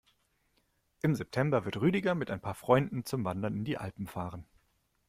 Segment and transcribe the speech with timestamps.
[1.03, 4.47] Im September wird Rüdiger mit ein paar Freunden zum Wandern in die Alpen fahren.